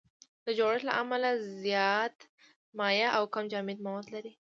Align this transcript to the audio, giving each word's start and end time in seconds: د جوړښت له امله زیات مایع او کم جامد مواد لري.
د 0.45 0.47
جوړښت 0.57 0.85
له 0.87 0.93
امله 1.01 1.29
زیات 1.63 2.15
مایع 2.77 3.09
او 3.17 3.23
کم 3.33 3.45
جامد 3.51 3.77
مواد 3.85 4.07
لري. 4.15 4.33